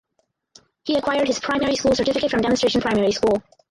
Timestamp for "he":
0.83-0.95